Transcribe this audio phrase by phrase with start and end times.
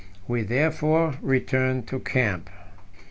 [0.27, 2.49] We therefore returned to camp.